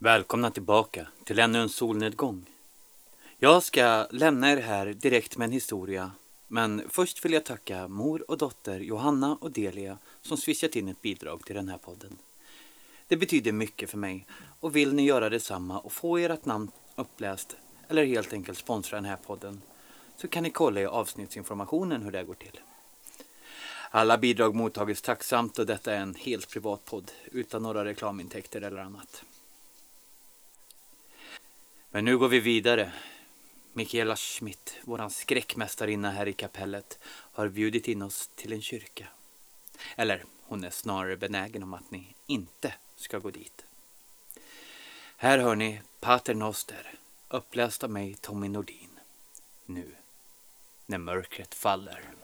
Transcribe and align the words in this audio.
Välkomna 0.00 0.50
tillbaka 0.50 1.06
till 1.24 1.38
ännu 1.38 1.58
en 1.58 1.68
solnedgång. 1.68 2.46
Jag 3.38 3.62
ska 3.62 4.06
lämna 4.10 4.52
er 4.52 4.56
här 4.56 4.86
direkt 4.86 5.36
med 5.36 5.44
en 5.44 5.52
historia. 5.52 6.10
Men 6.48 6.82
först 6.88 7.24
vill 7.24 7.32
jag 7.32 7.44
tacka 7.44 7.88
mor 7.88 8.30
och 8.30 8.38
dotter 8.38 8.80
Johanna 8.80 9.38
och 9.40 9.50
Delia 9.50 9.98
som 10.22 10.36
swishat 10.36 10.76
in 10.76 10.88
ett 10.88 11.02
bidrag 11.02 11.44
till 11.46 11.54
den 11.56 11.68
här 11.68 11.78
podden. 11.78 12.18
Det 13.08 13.16
betyder 13.16 13.52
mycket 13.52 13.90
för 13.90 13.98
mig 13.98 14.26
och 14.60 14.76
vill 14.76 14.94
ni 14.94 15.02
göra 15.04 15.28
detsamma 15.28 15.78
och 15.78 15.92
få 15.92 16.18
ert 16.18 16.44
namn 16.44 16.70
uppläst 16.96 17.56
eller 17.88 18.04
helt 18.04 18.32
enkelt 18.32 18.58
sponsra 18.58 18.96
den 18.96 19.04
här 19.04 19.18
podden 19.26 19.62
så 20.16 20.28
kan 20.28 20.42
ni 20.42 20.50
kolla 20.50 20.80
i 20.80 20.86
avsnittsinformationen 20.86 22.02
hur 22.02 22.12
det 22.12 22.24
går 22.24 22.34
till. 22.34 22.60
Alla 23.90 24.18
bidrag 24.18 24.54
mottagits 24.54 25.02
tacksamt 25.02 25.58
och 25.58 25.66
detta 25.66 25.94
är 25.94 26.00
en 26.00 26.14
helt 26.14 26.50
privat 26.50 26.84
podd 26.84 27.12
utan 27.32 27.62
några 27.62 27.84
reklamintäkter 27.84 28.60
eller 28.60 28.78
annat. 28.78 29.24
Men 31.90 32.04
nu 32.04 32.18
går 32.18 32.28
vi 32.28 32.40
vidare. 32.40 32.92
Michaela 33.72 34.16
Schmidt, 34.16 34.76
våran 34.84 35.10
skräckmästarinna 35.10 36.10
här 36.10 36.28
i 36.28 36.32
kapellet, 36.32 36.98
har 37.04 37.48
bjudit 37.48 37.88
in 37.88 38.02
oss 38.02 38.30
till 38.34 38.52
en 38.52 38.62
kyrka. 38.62 39.08
Eller 39.96 40.24
hon 40.42 40.64
är 40.64 40.70
snarare 40.70 41.16
benägen 41.16 41.62
om 41.62 41.74
att 41.74 41.90
ni 41.90 42.14
inte 42.26 42.74
ska 42.96 43.18
gå 43.18 43.30
dit. 43.30 43.64
Här 45.16 45.38
hör 45.38 45.56
ni 45.56 45.80
Pater 46.00 46.34
Noster, 46.34 46.94
uppläst 47.28 47.84
av 47.84 47.90
mig 47.90 48.14
Tommy 48.14 48.48
Nordin. 48.48 49.00
Nu, 49.66 49.94
när 50.86 50.98
mörkret 50.98 51.54
faller. 51.54 52.17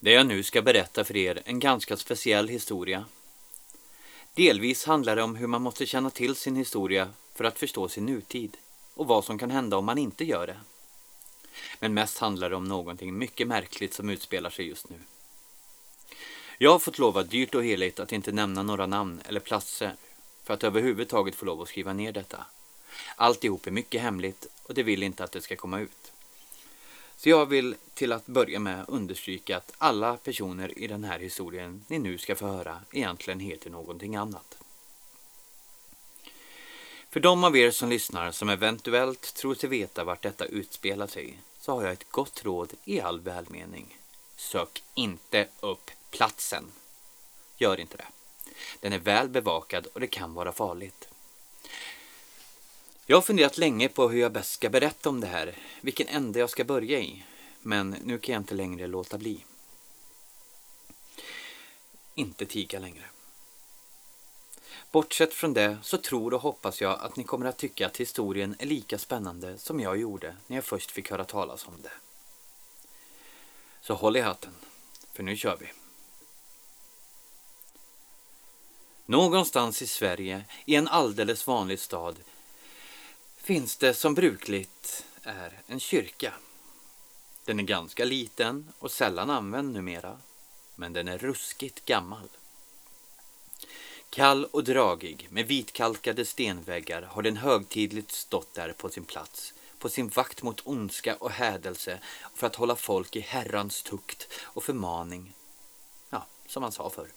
Det 0.00 0.12
jag 0.12 0.26
nu 0.26 0.42
ska 0.42 0.62
berätta 0.62 1.04
för 1.04 1.16
er 1.16 1.36
är 1.36 1.42
en 1.44 1.60
ganska 1.60 1.96
speciell 1.96 2.48
historia. 2.48 3.04
Delvis 4.34 4.84
handlar 4.84 5.16
det 5.16 5.22
om 5.22 5.36
hur 5.36 5.46
man 5.46 5.62
måste 5.62 5.86
känna 5.86 6.10
till 6.10 6.36
sin 6.36 6.56
historia 6.56 7.08
för 7.34 7.44
att 7.44 7.58
förstå 7.58 7.88
sin 7.88 8.06
nutid 8.06 8.56
och 8.94 9.06
vad 9.06 9.24
som 9.24 9.38
kan 9.38 9.50
hända 9.50 9.76
om 9.76 9.84
man 9.84 9.98
inte 9.98 10.24
gör 10.24 10.46
det. 10.46 10.60
Men 11.80 11.94
mest 11.94 12.18
handlar 12.18 12.50
det 12.50 12.56
om 12.56 12.64
någonting 12.64 13.18
mycket 13.18 13.48
märkligt 13.48 13.94
som 13.94 14.10
utspelar 14.10 14.50
sig 14.50 14.68
just 14.68 14.90
nu. 14.90 14.96
Jag 16.58 16.70
har 16.70 16.78
fått 16.78 16.98
lova 16.98 17.22
dyrt 17.22 17.54
och 17.54 17.64
heligt 17.64 18.00
att 18.00 18.12
inte 18.12 18.32
nämna 18.32 18.62
några 18.62 18.86
namn 18.86 19.20
eller 19.24 19.40
platser 19.40 19.94
för 20.44 20.54
att 20.54 20.64
överhuvudtaget 20.64 21.34
få 21.34 21.44
lov 21.44 21.62
att 21.62 21.68
skriva 21.68 21.92
ner 21.92 22.12
detta. 22.12 22.46
Alltihop 23.16 23.66
är 23.66 23.70
mycket 23.70 24.02
hemligt 24.02 24.46
och 24.62 24.74
det 24.74 24.82
vill 24.82 25.02
inte 25.02 25.24
att 25.24 25.32
det 25.32 25.40
ska 25.40 25.56
komma 25.56 25.80
ut. 25.80 25.97
Så 27.18 27.28
jag 27.28 27.46
vill 27.46 27.76
till 27.94 28.12
att 28.12 28.26
börja 28.26 28.58
med 28.58 28.84
understryka 28.88 29.56
att 29.56 29.72
alla 29.78 30.16
personer 30.16 30.78
i 30.78 30.86
den 30.86 31.04
här 31.04 31.18
historien 31.18 31.84
ni 31.88 31.98
nu 31.98 32.18
ska 32.18 32.36
få 32.36 32.46
höra 32.46 32.80
egentligen 32.92 33.40
heter 33.40 33.70
någonting 33.70 34.16
annat. 34.16 34.58
För 37.10 37.20
de 37.20 37.44
av 37.44 37.56
er 37.56 37.70
som 37.70 37.88
lyssnar 37.88 38.32
som 38.32 38.48
eventuellt 38.48 39.34
tror 39.34 39.54
sig 39.54 39.68
veta 39.68 40.04
vart 40.04 40.22
detta 40.22 40.44
utspelar 40.44 41.06
sig 41.06 41.38
så 41.60 41.72
har 41.72 41.82
jag 41.82 41.92
ett 41.92 42.10
gott 42.10 42.44
råd 42.44 42.72
i 42.84 43.00
all 43.00 43.20
välmening. 43.20 43.98
Sök 44.36 44.82
inte 44.94 45.48
upp 45.60 45.90
platsen. 46.10 46.64
Gör 47.56 47.80
inte 47.80 47.96
det. 47.96 48.06
Den 48.80 48.92
är 48.92 48.98
väl 48.98 49.28
bevakad 49.28 49.86
och 49.86 50.00
det 50.00 50.06
kan 50.06 50.34
vara 50.34 50.52
farligt. 50.52 51.07
Jag 53.10 53.16
har 53.16 53.22
funderat 53.22 53.58
länge 53.58 53.88
på 53.88 54.08
hur 54.08 54.20
jag 54.20 54.32
bäst 54.32 54.52
ska 54.52 54.70
berätta 54.70 55.08
om 55.08 55.20
det 55.20 55.26
här, 55.26 55.56
vilken 55.80 56.08
ände 56.08 56.38
jag 56.38 56.50
ska 56.50 56.64
börja 56.64 57.00
i. 57.00 57.24
Men 57.60 57.90
nu 57.90 58.18
kan 58.18 58.32
jag 58.32 58.40
inte 58.40 58.54
längre 58.54 58.86
låta 58.86 59.18
bli. 59.18 59.44
Inte 62.14 62.46
tiga 62.46 62.78
längre. 62.78 63.04
Bortsett 64.90 65.34
från 65.34 65.54
det 65.54 65.78
så 65.82 65.98
tror 65.98 66.34
och 66.34 66.42
hoppas 66.42 66.80
jag 66.80 67.00
att 67.00 67.16
ni 67.16 67.24
kommer 67.24 67.46
att 67.46 67.56
tycka 67.56 67.86
att 67.86 67.96
historien 67.96 68.56
är 68.58 68.66
lika 68.66 68.98
spännande 68.98 69.58
som 69.58 69.80
jag 69.80 69.96
gjorde 69.96 70.36
när 70.46 70.56
jag 70.56 70.64
först 70.64 70.90
fick 70.90 71.10
höra 71.10 71.24
talas 71.24 71.66
om 71.66 71.82
det. 71.82 71.92
Så 73.80 73.94
håll 73.94 74.16
i 74.16 74.20
hatten, 74.20 74.54
för 75.12 75.22
nu 75.22 75.36
kör 75.36 75.56
vi. 75.56 75.72
Någonstans 79.06 79.82
i 79.82 79.86
Sverige, 79.86 80.44
i 80.64 80.74
en 80.74 80.88
alldeles 80.88 81.46
vanlig 81.46 81.80
stad, 81.80 82.16
finns 83.48 83.76
det 83.76 83.94
som 83.94 84.14
brukligt 84.14 85.04
är 85.22 85.60
en 85.66 85.80
kyrka. 85.80 86.32
Den 87.44 87.58
är 87.58 87.62
ganska 87.62 88.04
liten 88.04 88.72
och 88.78 88.90
sällan 88.90 89.30
använd 89.30 89.72
numera, 89.72 90.18
men 90.74 90.92
den 90.92 91.08
är 91.08 91.18
ruskigt 91.18 91.84
gammal. 91.84 92.28
Kall 94.10 94.44
och 94.44 94.64
dragig 94.64 95.28
med 95.30 95.46
vitkalkade 95.46 96.24
stenväggar 96.24 97.02
har 97.02 97.22
den 97.22 97.36
högtidligt 97.36 98.12
stått 98.12 98.54
där 98.54 98.72
på 98.72 98.88
sin 98.88 99.04
plats, 99.04 99.54
på 99.78 99.88
sin 99.88 100.08
vakt 100.08 100.42
mot 100.42 100.66
ondska 100.66 101.16
och 101.16 101.30
hädelse 101.30 101.98
för 102.34 102.46
att 102.46 102.56
hålla 102.56 102.76
folk 102.76 103.16
i 103.16 103.20
Herrans 103.20 103.82
tukt 103.82 104.28
och 104.42 104.64
förmaning. 104.64 105.32
Ja, 106.10 106.26
som 106.46 106.60
man 106.60 106.72
sa 106.72 106.90
förr. 106.90 107.08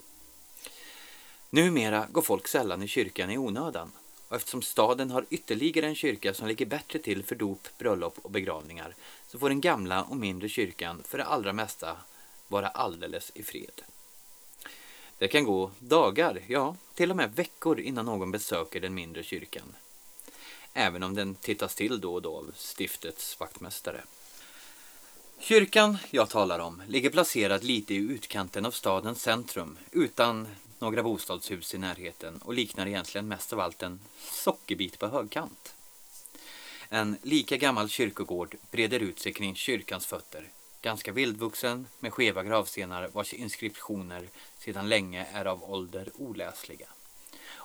Numera 1.50 2.08
går 2.12 2.22
folk 2.22 2.48
sällan 2.48 2.84
i 2.84 2.88
kyrkan 2.88 3.32
i 3.32 3.38
onödan 3.38 3.92
och 4.32 4.38
eftersom 4.38 4.62
staden 4.62 5.12
har 5.12 5.26
ytterligare 5.30 5.88
en 5.88 5.96
kyrka 5.96 6.34
som 6.34 6.48
ligger 6.48 6.66
bättre 6.66 7.00
till 7.00 7.24
för 7.24 7.36
dop, 7.36 7.68
bröllop 7.78 8.18
och 8.22 8.32
begravningar 8.32 8.96
så 9.28 9.40
får 9.40 9.50
den 9.50 9.62
gamla 9.62 10.04
och 10.04 10.16
mindre 10.18 10.50
kyrkan 10.50 11.04
för 11.08 11.18
det 11.18 11.26
allra 11.26 11.54
mesta 11.54 11.98
vara 12.48 12.68
alldeles 12.68 13.32
i 13.36 13.44
fred. 13.44 13.82
Det 15.18 15.28
kan 15.28 15.44
gå 15.44 15.72
dagar, 15.80 16.42
ja 16.48 16.76
till 16.96 17.12
och 17.12 17.18
med 17.18 17.36
veckor 17.36 17.80
innan 17.80 18.06
någon 18.06 18.32
besöker 18.32 18.82
den 18.82 18.94
mindre 18.94 19.24
kyrkan. 19.24 19.76
Även 20.74 21.04
om 21.04 21.16
den 21.16 21.36
tittas 21.36 21.76
till 21.76 22.02
då 22.02 22.14
och 22.14 22.22
då 22.22 22.38
av 22.38 22.52
stiftets 22.56 23.40
vaktmästare. 23.40 24.02
Kyrkan 25.40 25.98
jag 26.12 26.30
talar 26.30 26.60
om 26.60 26.84
ligger 26.88 27.10
placerad 27.10 27.64
lite 27.64 27.94
i 27.94 27.98
utkanten 27.98 28.66
av 28.66 28.72
stadens 28.72 29.22
centrum 29.22 29.78
utan 29.92 30.48
några 30.82 31.04
bostadshus 31.04 31.74
i 31.74 31.78
närheten 31.78 32.38
och 32.38 32.54
liknar 32.54 32.88
egentligen 32.88 33.28
mest 33.28 33.54
av 33.54 33.60
allt 33.60 33.84
en 33.84 34.00
sockerbit 34.20 35.00
på 35.00 35.08
högkant. 35.08 35.76
En 36.90 37.18
lika 37.22 37.58
gammal 37.58 37.90
kyrkogård 37.90 38.56
breder 38.72 39.00
ut 39.00 39.20
sig 39.20 39.34
kring 39.34 39.56
kyrkans 39.56 40.06
fötter, 40.06 40.50
ganska 40.82 41.12
vildvuxen 41.12 41.88
med 42.00 42.14
skeva 42.14 42.44
gravstenar 42.44 43.10
vars 43.14 43.34
inskriptioner 43.34 44.30
sedan 44.60 44.90
länge 44.90 45.28
är 45.34 45.46
av 45.46 45.72
ålder 45.72 46.10
oläsliga 46.18 46.88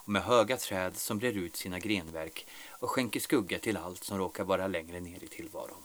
och 0.06 0.08
med 0.08 0.22
höga 0.22 0.56
träd 0.56 0.96
som 0.96 1.18
brer 1.18 1.32
ut 1.32 1.56
sina 1.56 1.78
grenverk 1.78 2.46
och 2.70 2.90
skänker 2.90 3.20
skugga 3.20 3.58
till 3.58 3.76
allt 3.76 4.04
som 4.04 4.18
råkar 4.18 4.44
vara 4.44 4.66
längre 4.66 5.00
ner 5.00 5.24
i 5.24 5.28
tillvaron. 5.28 5.82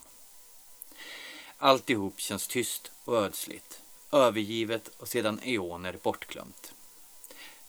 Alltihop 1.58 2.20
känns 2.20 2.48
tyst 2.48 2.92
och 3.04 3.18
ödsligt, 3.18 3.82
övergivet 4.12 4.88
och 4.88 5.08
sedan 5.08 5.40
eoner 5.44 5.98
bortglömt. 6.04 6.74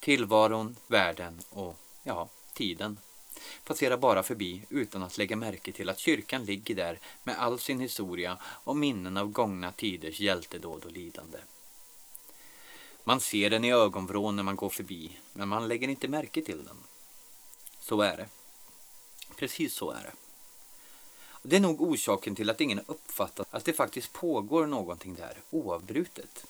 Tillvaron, 0.03 0.77
världen 0.87 1.41
och, 1.51 1.77
ja, 2.03 2.29
tiden 2.53 2.99
passerar 3.65 3.97
bara 3.97 4.23
förbi 4.23 4.63
utan 4.69 5.03
att 5.03 5.19
lägga 5.19 5.37
märke 5.37 5.73
till 5.73 5.89
att 5.89 5.99
kyrkan 5.99 6.45
ligger 6.45 6.75
där 6.75 6.99
med 7.23 7.39
all 7.39 7.59
sin 7.59 7.81
historia 7.81 8.39
och 8.43 8.77
minnen 8.77 9.17
av 9.17 9.31
gångna 9.31 9.73
tiders 9.73 10.21
hjältedåd 10.21 10.85
och 10.85 10.93
lidande. 10.93 11.39
Man 13.05 13.21
ser 13.21 13.51
den 13.51 13.65
i 13.65 13.73
ögonvrån 13.73 14.37
när 14.37 14.43
man 14.43 14.57
går 14.57 14.69
förbi, 14.69 15.19
men 15.33 15.49
man 15.49 15.69
lägger 15.69 15.89
inte 15.89 16.09
märke 16.09 16.43
till 16.43 16.65
den. 16.65 16.77
Så 17.81 18.01
är 18.01 18.17
det. 18.17 18.29
Precis 19.37 19.75
så 19.75 19.91
är 19.91 20.03
det. 20.03 20.13
Det 21.43 21.57
är 21.57 21.61
nog 21.61 21.83
orsaken 21.83 22.35
till 22.35 22.51
att 22.51 22.61
ingen 22.61 22.81
uppfattat 22.87 23.47
att 23.51 23.65
det 23.65 23.73
faktiskt 23.73 24.13
pågår 24.13 24.67
någonting 24.67 25.15
där 25.15 25.39
oavbrutet. 25.51 26.47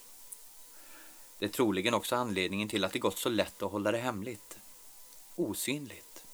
Det 1.43 1.47
är 1.47 1.51
troligen 1.51 1.95
också 1.95 2.17
anledningen 2.17 2.69
till 2.69 2.85
att 2.85 2.93
det 2.93 2.99
gått 2.99 3.19
så 3.19 3.29
lätt 3.29 3.63
att 3.63 3.73
hålla 3.73 3.93
det 3.93 3.99
hemligt. 3.99 4.59
Osynligt. 5.37 6.25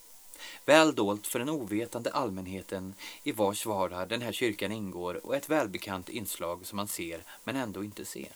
Väl 0.65 0.95
dolt 0.95 1.27
för 1.27 1.39
den 1.39 1.49
ovetande 1.49 2.11
allmänheten 2.11 2.95
i 3.23 3.33
vars 3.33 3.67
vardag 3.67 4.09
den 4.09 4.23
här 4.23 4.33
kyrkan 4.33 4.73
ingår 4.73 5.27
och 5.27 5.37
ett 5.37 5.49
välbekant 5.49 6.09
inslag 6.09 6.67
som 6.67 6.77
man 6.77 6.89
ser 6.89 7.23
men 7.45 7.57
ändå 7.57 7.85
inte 7.85 8.05
ser. 8.05 8.33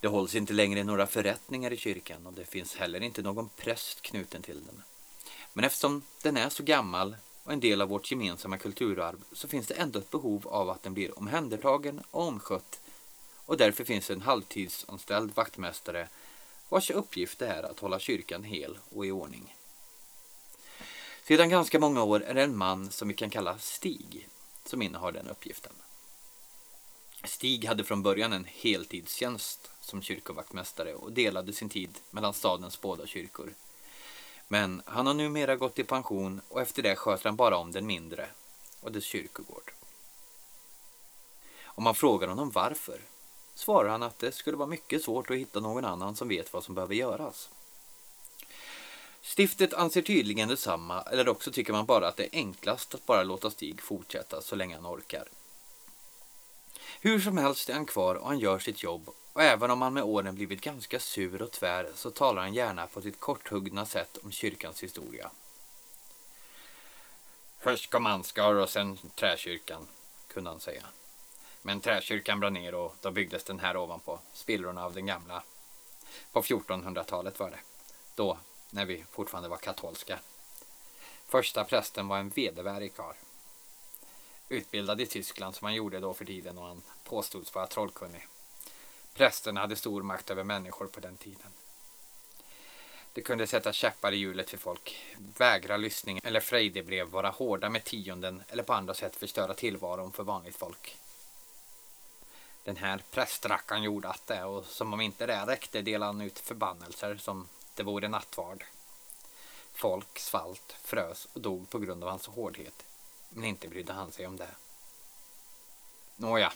Det 0.00 0.08
hålls 0.08 0.34
inte 0.34 0.52
längre 0.52 0.84
några 0.84 1.06
förrättningar 1.06 1.72
i 1.72 1.76
kyrkan 1.76 2.26
och 2.26 2.32
det 2.32 2.44
finns 2.44 2.76
heller 2.76 3.00
inte 3.00 3.22
någon 3.22 3.48
präst 3.56 4.02
knuten 4.02 4.42
till 4.42 4.64
den. 4.64 4.82
Men 5.52 5.64
eftersom 5.64 6.02
den 6.22 6.36
är 6.36 6.48
så 6.48 6.62
gammal 6.62 7.16
och 7.42 7.52
en 7.52 7.60
del 7.60 7.82
av 7.82 7.88
vårt 7.88 8.10
gemensamma 8.10 8.58
kulturarv 8.58 9.24
så 9.32 9.48
finns 9.48 9.66
det 9.66 9.74
ändå 9.74 9.98
ett 9.98 10.10
behov 10.10 10.48
av 10.48 10.70
att 10.70 10.82
den 10.82 10.94
blir 10.94 11.18
omhändertagen 11.18 12.00
och 12.10 12.26
omskött 12.26 12.79
och 13.50 13.56
därför 13.56 13.84
finns 13.84 14.10
en 14.10 14.20
halvtidsanställd 14.20 15.34
vaktmästare 15.34 16.08
vars 16.68 16.90
uppgift 16.90 17.42
är 17.42 17.62
att 17.62 17.78
hålla 17.78 17.98
kyrkan 17.98 18.44
hel 18.44 18.78
och 18.90 19.06
i 19.06 19.10
ordning. 19.10 19.56
Sedan 21.22 21.48
ganska 21.48 21.78
många 21.78 22.02
år 22.02 22.22
är 22.22 22.34
det 22.34 22.42
en 22.42 22.56
man 22.56 22.90
som 22.90 23.08
vi 23.08 23.14
kan 23.14 23.30
kalla 23.30 23.58
Stig 23.58 24.28
som 24.64 24.82
innehar 24.82 25.12
den 25.12 25.28
uppgiften. 25.28 25.72
Stig 27.24 27.64
hade 27.64 27.84
från 27.84 28.02
början 28.02 28.32
en 28.32 28.44
heltidstjänst 28.44 29.70
som 29.80 30.02
kyrkovaktmästare 30.02 30.94
och 30.94 31.12
delade 31.12 31.52
sin 31.52 31.68
tid 31.68 31.98
mellan 32.10 32.34
stadens 32.34 32.80
båda 32.80 33.06
kyrkor. 33.06 33.54
Men 34.48 34.82
han 34.84 35.06
har 35.06 35.14
numera 35.14 35.56
gått 35.56 35.78
i 35.78 35.84
pension 35.84 36.40
och 36.48 36.60
efter 36.60 36.82
det 36.82 36.96
sköter 36.96 37.24
han 37.24 37.36
bara 37.36 37.56
om 37.56 37.72
den 37.72 37.86
mindre 37.86 38.28
och 38.80 38.92
dess 38.92 39.04
kyrkogård. 39.04 39.72
Om 41.62 41.84
man 41.84 41.94
frågar 41.94 42.28
honom 42.28 42.50
varför 42.50 43.00
svarar 43.60 43.88
han 43.88 44.02
att 44.02 44.18
det 44.18 44.32
skulle 44.32 44.56
vara 44.56 44.68
mycket 44.68 45.04
svårt 45.04 45.30
att 45.30 45.36
hitta 45.36 45.60
någon 45.60 45.84
annan 45.84 46.16
som 46.16 46.28
vet 46.28 46.52
vad 46.52 46.64
som 46.64 46.74
behöver 46.74 46.94
göras. 46.94 47.50
Stiftet 49.22 49.74
anser 49.74 50.02
tydligen 50.02 50.48
detsamma, 50.48 51.02
eller 51.02 51.28
också 51.28 51.52
tycker 51.52 51.72
man 51.72 51.86
bara 51.86 52.08
att 52.08 52.16
det 52.16 52.24
är 52.24 52.38
enklast 52.38 52.94
att 52.94 53.06
bara 53.06 53.22
låta 53.22 53.50
Stig 53.50 53.82
fortsätta 53.82 54.42
så 54.42 54.56
länge 54.56 54.74
han 54.74 54.86
orkar. 54.86 55.28
Hur 57.00 57.20
som 57.20 57.38
helst 57.38 57.68
är 57.68 57.74
han 57.74 57.86
kvar 57.86 58.14
och 58.14 58.28
han 58.28 58.38
gör 58.38 58.58
sitt 58.58 58.82
jobb 58.82 59.10
och 59.32 59.42
även 59.42 59.70
om 59.70 59.82
han 59.82 59.94
med 59.94 60.02
åren 60.02 60.34
blivit 60.34 60.60
ganska 60.60 61.00
sur 61.00 61.42
och 61.42 61.50
tvär 61.50 61.90
så 61.94 62.10
talar 62.10 62.42
han 62.42 62.54
gärna 62.54 62.86
på 62.86 63.02
sitt 63.02 63.20
korthuggna 63.20 63.86
sätt 63.86 64.18
om 64.22 64.32
kyrkans 64.32 64.82
historia. 64.82 65.30
Först 67.58 67.90
kom 67.90 68.06
Ansgar 68.06 68.54
och 68.54 68.68
sen 68.68 68.98
träkyrkan, 69.14 69.86
kunde 70.28 70.50
han 70.50 70.60
säga. 70.60 70.84
Men 71.62 71.80
träkyrkan 71.80 72.40
brann 72.40 72.52
ner 72.52 72.74
och 72.74 72.94
då 73.00 73.10
byggdes 73.10 73.44
den 73.44 73.60
här 73.60 73.76
ovanpå, 73.76 74.18
spillrorna 74.32 74.84
av 74.84 74.94
den 74.94 75.06
gamla. 75.06 75.42
På 76.32 76.42
1400-talet 76.42 77.38
var 77.38 77.50
det. 77.50 77.60
Då, 78.14 78.38
när 78.70 78.84
vi 78.84 79.04
fortfarande 79.10 79.48
var 79.48 79.56
katolska. 79.56 80.18
Första 81.26 81.64
prästen 81.64 82.08
var 82.08 82.18
en 82.18 82.28
vedervärdig 82.28 82.94
karl. 82.94 83.14
Utbildad 84.48 85.00
i 85.00 85.06
Tyskland 85.06 85.54
som 85.54 85.64
han 85.64 85.74
gjorde 85.74 86.00
då 86.00 86.14
för 86.14 86.24
tiden 86.24 86.58
och 86.58 86.66
han 86.66 86.82
påstods 87.04 87.54
vara 87.54 87.66
trollkunnig. 87.66 88.26
Prästerna 89.14 89.60
hade 89.60 89.76
stor 89.76 90.02
makt 90.02 90.30
över 90.30 90.44
människor 90.44 90.86
på 90.86 91.00
den 91.00 91.16
tiden. 91.16 91.52
De 93.12 93.22
kunde 93.22 93.46
sätta 93.46 93.72
käppar 93.72 94.12
i 94.12 94.16
hjulet 94.16 94.50
för 94.50 94.56
folk, 94.56 95.00
vägra 95.36 95.76
lyssning 95.76 96.20
eller 96.24 96.40
frejdebrev, 96.40 97.08
vara 97.08 97.30
hårda 97.30 97.70
med 97.70 97.84
tionden 97.84 98.42
eller 98.48 98.62
på 98.62 98.72
andra 98.72 98.94
sätt 98.94 99.16
förstöra 99.16 99.54
tillvaron 99.54 100.12
för 100.12 100.22
vanligt 100.22 100.56
folk. 100.56 100.96
Den 102.64 102.76
här 102.76 103.02
prästrackaren 103.10 103.82
gjorde 103.82 104.08
att 104.08 104.26
det 104.26 104.44
och 104.44 104.64
som 104.64 104.92
om 104.94 105.00
inte 105.00 105.26
det 105.26 105.46
räckte 105.46 105.82
delade 105.82 106.12
han 106.12 106.20
ut 106.20 106.38
förbannelser 106.38 107.16
som 107.16 107.48
det 107.74 107.82
vore 107.82 108.08
nattvard. 108.08 108.64
Folk 109.72 110.18
svalt, 110.18 110.76
frös 110.82 111.28
och 111.32 111.40
dog 111.40 111.70
på 111.70 111.78
grund 111.78 112.04
av 112.04 112.10
hans 112.10 112.26
hårdhet. 112.26 112.84
Men 113.28 113.44
inte 113.44 113.68
brydde 113.68 113.92
han 113.92 114.12
sig 114.12 114.26
om 114.26 114.36
det. 114.36 114.54
Nåja, 116.16 116.52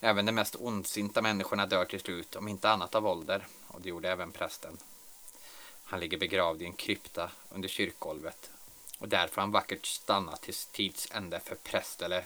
även 0.00 0.26
de 0.26 0.32
mest 0.32 0.56
ondsinta 0.58 1.22
människorna 1.22 1.66
dör 1.66 1.84
till 1.84 2.00
slut, 2.00 2.36
om 2.36 2.48
inte 2.48 2.70
annat 2.70 2.94
av 2.94 3.06
ålder. 3.06 3.46
Och 3.68 3.80
det 3.80 3.88
gjorde 3.88 4.10
även 4.10 4.32
prästen. 4.32 4.78
Han 5.84 6.00
ligger 6.00 6.18
begravd 6.18 6.62
i 6.62 6.64
en 6.64 6.72
krypta 6.72 7.30
under 7.50 7.68
kyrkgolvet. 7.68 8.50
Och 8.98 9.08
där 9.08 9.28
får 9.28 9.40
han 9.40 9.52
vackert 9.52 9.86
stanna 9.86 10.36
till 10.36 10.54
tids 10.54 11.08
ände 11.10 11.40
för 11.40 11.54
präst 11.54 12.02
eller 12.02 12.24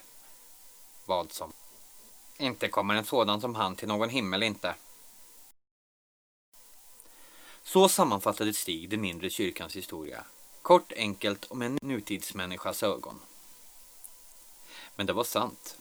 vad 1.04 1.32
som. 1.32 1.52
Inte 2.40 2.68
kommer 2.68 2.94
en 2.94 3.04
sådan 3.04 3.40
som 3.40 3.54
han 3.54 3.76
till 3.76 3.88
någon 3.88 4.08
himmel 4.08 4.42
inte. 4.42 4.74
Så 7.62 7.88
sammanfattade 7.88 8.52
Stig 8.52 8.90
den 8.90 9.00
mindre 9.00 9.30
kyrkans 9.30 9.76
historia. 9.76 10.24
Kort, 10.62 10.92
enkelt 10.96 11.44
och 11.44 11.56
med 11.56 11.66
en 11.66 11.78
nutidsmänniskas 11.82 12.82
ögon. 12.82 13.20
Men 14.96 15.06
det 15.06 15.12
var 15.12 15.24
sant. 15.24 15.76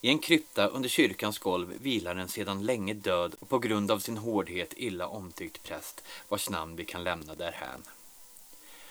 I 0.00 0.08
en 0.08 0.18
krypta 0.18 0.66
under 0.66 0.88
kyrkans 0.88 1.38
golv 1.38 1.74
vilar 1.80 2.16
en 2.16 2.28
sedan 2.28 2.64
länge 2.64 2.94
död 2.94 3.34
och 3.40 3.48
på 3.48 3.58
grund 3.58 3.90
av 3.90 3.98
sin 3.98 4.16
hårdhet 4.16 4.72
illa 4.76 5.06
omtyckt 5.06 5.62
präst 5.62 6.04
vars 6.28 6.50
namn 6.50 6.76
vi 6.76 6.84
kan 6.84 7.04
lämna 7.04 7.34
därhän. 7.34 7.82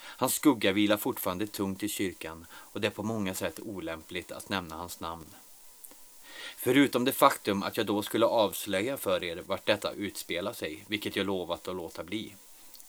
Hans 0.01 0.33
skugga 0.33 0.71
vilar 0.71 0.97
fortfarande 0.97 1.47
tungt 1.47 1.83
i 1.83 1.89
kyrkan 1.89 2.45
och 2.51 2.81
det 2.81 2.87
är 2.87 2.91
på 2.91 3.03
många 3.03 3.33
sätt 3.33 3.59
olämpligt 3.59 4.31
att 4.31 4.49
nämna 4.49 4.75
hans 4.75 4.99
namn. 4.99 5.25
Förutom 6.63 7.05
det 7.05 7.11
faktum 7.11 7.63
att 7.63 7.77
jag 7.77 7.85
då 7.85 8.01
skulle 8.01 8.25
avslöja 8.25 8.97
för 8.97 9.23
er 9.23 9.43
vart 9.47 9.65
detta 9.65 9.91
utspelar 9.91 10.53
sig, 10.53 10.85
vilket 10.87 11.15
jag 11.15 11.25
lovat 11.25 11.67
att 11.67 11.75
låta 11.75 12.03
bli, 12.03 12.35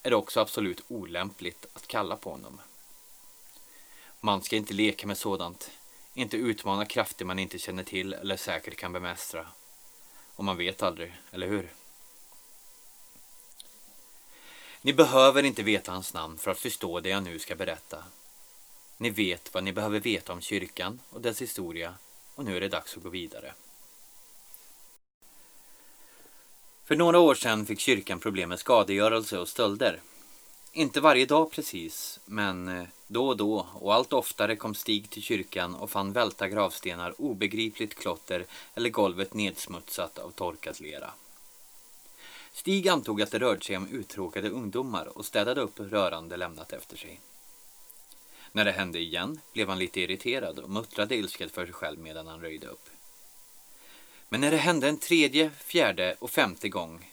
är 0.02 0.10
det 0.10 0.16
också 0.16 0.40
absolut 0.40 0.84
olämpligt 0.88 1.66
att 1.72 1.86
kalla 1.86 2.16
på 2.16 2.30
honom. 2.30 2.60
Man 4.20 4.42
ska 4.42 4.56
inte 4.56 4.74
leka 4.74 5.06
med 5.06 5.18
sådant, 5.18 5.70
inte 6.14 6.36
utmana 6.36 6.86
krafter 6.86 7.24
man 7.24 7.38
inte 7.38 7.58
känner 7.58 7.84
till 7.84 8.12
eller 8.12 8.36
säkert 8.36 8.76
kan 8.76 8.92
bemästra. 8.92 9.46
Och 10.34 10.44
man 10.44 10.56
vet 10.56 10.82
aldrig, 10.82 11.12
eller 11.30 11.46
hur? 11.46 11.72
Ni 14.82 14.92
behöver 14.92 15.42
inte 15.42 15.62
veta 15.62 15.92
hans 15.92 16.14
namn 16.14 16.38
för 16.38 16.50
att 16.50 16.60
förstå 16.60 17.00
det 17.00 17.08
jag 17.08 17.22
nu 17.22 17.38
ska 17.38 17.54
berätta. 17.54 18.04
Ni 18.96 19.10
vet 19.10 19.54
vad 19.54 19.64
ni 19.64 19.72
behöver 19.72 20.00
veta 20.00 20.32
om 20.32 20.40
kyrkan 20.40 21.00
och 21.10 21.20
dess 21.20 21.42
historia 21.42 21.94
och 22.34 22.44
nu 22.44 22.56
är 22.56 22.60
det 22.60 22.68
dags 22.68 22.96
att 22.96 23.02
gå 23.02 23.08
vidare. 23.08 23.54
För 26.84 26.96
några 26.96 27.18
år 27.18 27.34
sedan 27.34 27.66
fick 27.66 27.80
kyrkan 27.80 28.20
problem 28.20 28.48
med 28.48 28.58
skadegörelse 28.58 29.38
och 29.38 29.48
stölder. 29.48 30.00
Inte 30.72 31.00
varje 31.00 31.26
dag 31.26 31.50
precis, 31.50 32.20
men 32.24 32.68
eh, 32.68 32.84
då 33.06 33.28
och 33.28 33.36
då 33.36 33.66
och 33.74 33.94
allt 33.94 34.12
oftare 34.12 34.56
kom 34.56 34.74
Stig 34.74 35.10
till 35.10 35.22
kyrkan 35.22 35.74
och 35.74 35.90
fann 35.90 36.12
välta 36.12 36.48
gravstenar, 36.48 37.14
obegripligt 37.20 37.94
klotter 37.94 38.46
eller 38.74 38.90
golvet 38.90 39.34
nedsmutsat 39.34 40.18
av 40.18 40.30
torkad 40.30 40.80
lera. 40.80 41.10
Stig 42.52 42.88
antog 42.88 43.22
att 43.22 43.30
det 43.30 43.38
rörde 43.38 43.64
sig 43.64 43.76
om 43.76 43.88
uttråkade 43.88 44.50
ungdomar 44.50 45.18
och 45.18 45.24
städade 45.24 45.60
upp 45.60 45.80
rörande 45.80 46.36
lämnat 46.36 46.72
efter 46.72 46.96
sig. 46.96 47.20
När 48.52 48.64
det 48.64 48.72
hände 48.72 48.98
igen 48.98 49.40
blev 49.52 49.68
han 49.68 49.78
lite 49.78 50.00
irriterad 50.00 50.58
och 50.58 50.70
muttrade 50.70 51.16
ilsket 51.16 51.52
för 51.52 51.64
sig 51.64 51.74
själv 51.74 51.98
medan 51.98 52.26
han 52.26 52.40
röjde 52.40 52.66
upp. 52.66 52.88
Men 54.28 54.40
när 54.40 54.50
det 54.50 54.56
hände 54.56 54.88
en 54.88 54.98
tredje, 54.98 55.50
fjärde 55.50 56.16
och 56.18 56.30
femte 56.30 56.68
gång 56.68 57.10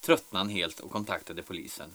tröttnade 0.00 0.44
han 0.44 0.48
helt 0.48 0.80
och 0.80 0.90
kontaktade 0.90 1.42
polisen. 1.42 1.94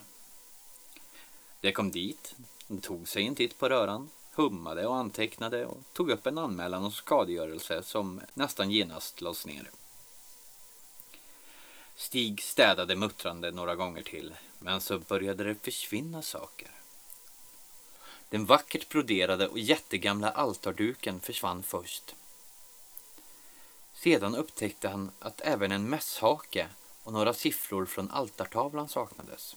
De 1.62 1.72
kom 1.72 1.92
dit, 1.92 2.36
de 2.68 2.82
tog 2.82 3.08
sig 3.08 3.28
en 3.28 3.36
titt 3.36 3.58
på 3.58 3.70
röran, 3.70 4.10
hummade 4.34 4.88
och 4.88 4.96
antecknade 4.96 5.66
och 5.66 5.84
tog 5.94 6.10
upp 6.10 6.28
en 6.28 6.38
anmälan 6.38 6.84
om 6.84 6.92
skadegörelse 6.92 7.84
som 7.84 8.22
nästan 8.34 8.72
genast 8.72 9.22
lades 9.22 9.46
ner. 9.46 9.70
Stig 11.96 12.42
städade 12.42 12.96
muttrande 12.96 13.52
några 13.52 13.76
gånger 13.76 14.04
till, 14.04 14.36
men 14.60 14.82
så 14.82 15.00
började 15.00 15.44
det 15.44 15.56
försvinna 15.56 16.22
saker. 16.22 16.75
Den 18.36 18.46
vackert 18.46 18.90
broderade 18.90 19.48
och 19.48 19.60
jättegamla 19.60 20.30
altarduken 20.30 21.20
försvann 21.20 21.64
först. 21.64 22.16
Sedan 23.94 24.36
upptäckte 24.36 24.90
han 24.90 25.12
att 25.20 25.42
även 25.42 25.72
en 25.72 25.90
mässhake 25.90 26.68
och 27.04 27.14
några 27.14 27.34
siffror 27.34 27.86
från 27.86 28.12
altartavlan 28.12 28.90
saknades. 28.90 29.56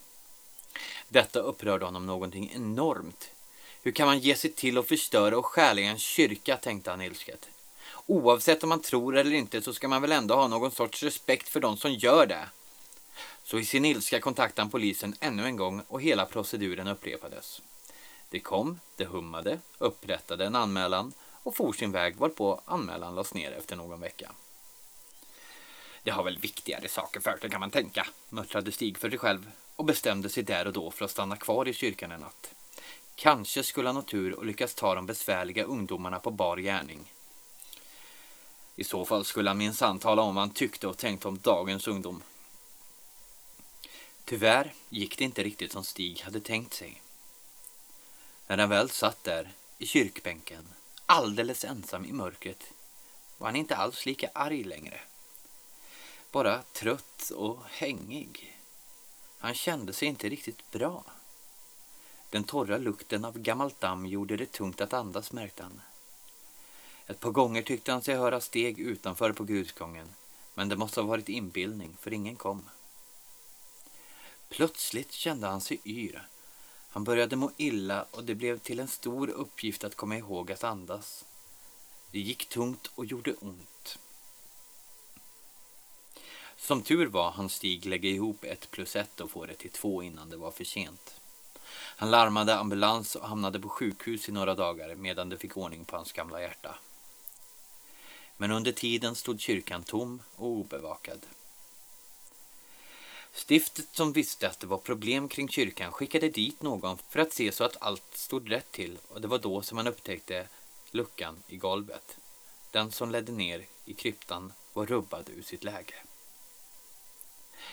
Detta 1.08 1.40
upprörde 1.40 1.84
honom 1.84 2.06
någonting 2.06 2.52
enormt. 2.54 3.30
Hur 3.82 3.92
kan 3.92 4.06
man 4.06 4.18
ge 4.18 4.34
sig 4.34 4.52
till 4.52 4.78
att 4.78 4.88
förstöra 4.88 5.38
och 5.38 5.46
stjäla 5.46 5.80
en 5.80 5.98
kyrka, 5.98 6.56
tänkte 6.56 6.90
han 6.90 7.00
ilsket. 7.00 7.48
Oavsett 8.06 8.62
om 8.62 8.68
man 8.68 8.82
tror 8.82 9.16
eller 9.16 9.32
inte 9.32 9.62
så 9.62 9.74
ska 9.74 9.88
man 9.88 10.02
väl 10.02 10.12
ändå 10.12 10.34
ha 10.34 10.48
någon 10.48 10.70
sorts 10.70 11.02
respekt 11.02 11.48
för 11.48 11.60
de 11.60 11.76
som 11.76 11.92
gör 11.92 12.26
det. 12.26 12.48
Så 13.44 13.58
i 13.58 13.64
sin 13.64 13.84
ilska 13.84 14.20
kontaktade 14.20 14.62
han 14.62 14.70
polisen 14.70 15.14
ännu 15.20 15.44
en 15.44 15.56
gång 15.56 15.82
och 15.88 16.02
hela 16.02 16.26
proceduren 16.26 16.88
upprepades. 16.88 17.62
Det 18.30 18.40
kom, 18.40 18.80
det 18.96 19.04
hummade, 19.04 19.58
upprättade 19.78 20.46
en 20.46 20.56
anmälan 20.56 21.12
och 21.42 21.56
for 21.56 21.72
sin 21.72 21.92
väg 21.92 22.16
varpå 22.16 22.60
anmälan 22.64 23.14
lades 23.14 23.34
ner 23.34 23.52
efter 23.52 23.76
någon 23.76 24.00
vecka. 24.00 24.32
Det 26.02 26.10
har 26.10 26.24
väl 26.24 26.38
viktigare 26.38 26.88
saker 26.88 27.20
för 27.20 27.36
sig 27.36 27.50
kan 27.50 27.60
man 27.60 27.70
tänka, 27.70 28.06
muttrade 28.28 28.72
Stig 28.72 28.98
för 28.98 29.10
sig 29.10 29.18
själv 29.18 29.50
och 29.76 29.84
bestämde 29.84 30.28
sig 30.28 30.42
där 30.42 30.66
och 30.66 30.72
då 30.72 30.90
för 30.90 31.04
att 31.04 31.10
stanna 31.10 31.36
kvar 31.36 31.68
i 31.68 31.72
kyrkan 31.72 32.12
en 32.12 32.20
natt. 32.20 32.54
Kanske 33.14 33.62
skulle 33.62 33.88
han 33.88 33.96
ha 33.96 34.02
tur 34.02 34.34
och 34.34 34.46
lyckas 34.46 34.74
ta 34.74 34.94
de 34.94 35.06
besvärliga 35.06 35.64
ungdomarna 35.64 36.18
på 36.18 36.30
bar 36.30 36.56
gärning. 36.56 37.12
I 38.76 38.84
så 38.84 39.04
fall 39.04 39.24
skulle 39.24 39.50
han 39.50 39.58
minsann 39.58 39.98
tala 39.98 40.22
om 40.22 40.34
vad 40.34 40.42
han 40.42 40.54
tyckte 40.54 40.86
och 40.86 40.98
tänkte 40.98 41.28
om 41.28 41.38
dagens 41.38 41.88
ungdom. 41.88 42.22
Tyvärr 44.24 44.74
gick 44.88 45.18
det 45.18 45.24
inte 45.24 45.42
riktigt 45.42 45.72
som 45.72 45.84
Stig 45.84 46.20
hade 46.20 46.40
tänkt 46.40 46.74
sig. 46.74 47.02
När 48.48 48.58
han 48.58 48.68
väl 48.68 48.90
satt 48.90 49.24
där 49.24 49.52
i 49.78 49.86
kyrkbänken, 49.86 50.68
alldeles 51.06 51.64
ensam 51.64 52.04
i 52.04 52.12
mörkret, 52.12 52.64
var 53.38 53.46
han 53.46 53.56
inte 53.56 53.76
alls 53.76 54.06
lika 54.06 54.30
arg 54.34 54.64
längre. 54.64 55.00
Bara 56.30 56.62
trött 56.62 57.30
och 57.30 57.64
hängig. 57.64 58.58
Han 59.38 59.54
kände 59.54 59.92
sig 59.92 60.08
inte 60.08 60.28
riktigt 60.28 60.70
bra. 60.70 61.04
Den 62.30 62.44
torra 62.44 62.78
lukten 62.78 63.24
av 63.24 63.38
gammalt 63.38 63.80
damm 63.80 64.06
gjorde 64.06 64.36
det 64.36 64.52
tungt 64.52 64.80
att 64.80 64.92
andas 64.92 65.32
märkte 65.32 65.62
han. 65.62 65.80
Ett 67.06 67.20
par 67.20 67.30
gånger 67.30 67.62
tyckte 67.62 67.92
han 67.92 68.02
sig 68.02 68.16
höra 68.16 68.40
steg 68.40 68.78
utanför 68.78 69.32
på 69.32 69.44
grusgången, 69.44 70.14
men 70.54 70.68
det 70.68 70.76
måste 70.76 71.00
ha 71.00 71.08
varit 71.08 71.28
inbildning, 71.28 71.96
för 72.00 72.12
ingen 72.12 72.36
kom. 72.36 72.68
Plötsligt 74.48 75.12
kände 75.12 75.46
han 75.46 75.60
sig 75.60 75.80
yr. 75.84 76.28
Han 76.98 77.04
började 77.04 77.36
må 77.36 77.50
illa 77.56 78.06
och 78.10 78.24
det 78.24 78.34
blev 78.34 78.58
till 78.58 78.80
en 78.80 78.88
stor 78.88 79.28
uppgift 79.28 79.84
att 79.84 79.94
komma 79.94 80.16
ihåg 80.16 80.52
att 80.52 80.64
andas. 80.64 81.24
Det 82.10 82.18
gick 82.18 82.48
tungt 82.48 82.90
och 82.94 83.04
gjorde 83.04 83.34
ont. 83.34 83.98
Som 86.56 86.82
tur 86.82 87.06
var 87.06 87.30
hann 87.30 87.48
Stig 87.48 87.86
lägga 87.86 88.08
ihop 88.08 88.44
ett 88.44 88.70
plus 88.70 88.96
ett 88.96 89.20
och 89.20 89.30
få 89.30 89.46
det 89.46 89.54
till 89.54 89.70
två 89.70 90.02
innan 90.02 90.30
det 90.30 90.36
var 90.36 90.50
för 90.50 90.64
sent. 90.64 91.20
Han 91.72 92.10
larmade 92.10 92.56
ambulans 92.56 93.16
och 93.16 93.28
hamnade 93.28 93.60
på 93.60 93.68
sjukhus 93.68 94.28
i 94.28 94.32
några 94.32 94.54
dagar 94.54 94.94
medan 94.94 95.28
det 95.28 95.38
fick 95.38 95.56
ordning 95.56 95.84
på 95.84 95.96
hans 95.96 96.12
gamla 96.12 96.40
hjärta. 96.40 96.78
Men 98.36 98.50
under 98.50 98.72
tiden 98.72 99.14
stod 99.14 99.40
kyrkan 99.40 99.82
tom 99.82 100.22
och 100.36 100.48
obevakad. 100.48 101.26
Stiftet 103.46 103.88
som 103.92 104.12
visste 104.12 104.48
att 104.48 104.60
det 104.60 104.66
var 104.66 104.78
problem 104.78 105.28
kring 105.28 105.48
kyrkan 105.48 105.92
skickade 105.92 106.28
dit 106.28 106.62
någon 106.62 106.98
för 107.08 107.20
att 107.20 107.32
se 107.32 107.52
så 107.52 107.64
att 107.64 107.76
allt 107.80 108.16
stod 108.16 108.50
rätt 108.50 108.72
till 108.72 108.98
och 109.08 109.20
det 109.20 109.28
var 109.28 109.38
då 109.38 109.62
som 109.62 109.76
man 109.76 109.86
upptäckte 109.86 110.48
luckan 110.90 111.42
i 111.48 111.56
golvet. 111.56 112.18
Den 112.70 112.92
som 112.92 113.10
ledde 113.10 113.32
ner 113.32 113.66
i 113.84 113.94
kryptan 113.94 114.52
var 114.72 114.86
rubbad 114.86 115.30
ur 115.36 115.42
sitt 115.42 115.64
läge. 115.64 115.94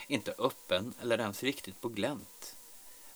Inte 0.08 0.36
öppen 0.38 0.94
eller 1.02 1.20
ens 1.20 1.44
riktigt 1.44 1.82
på 1.82 1.90
glänt. 1.90 2.56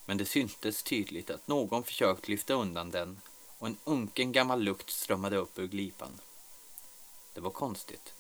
Men 0.06 0.18
det 0.18 0.25
syntes 0.25 0.84
tydligt 0.84 1.29
att 1.29 1.48
någon 1.48 1.84
försökt 1.84 2.27
lyfta 2.27 2.53
undan 2.53 2.91
den 2.91 3.22
och 3.58 3.68
en 3.68 3.77
unken 3.84 4.32
gammal 4.32 4.63
lukt 4.63 4.89
strömmade 4.89 5.38
upp 5.38 5.60
ur 5.60 5.68
glipan. 5.68 6.20
Det 7.34 7.41
var 7.41 7.51
konstigt. 7.51 8.13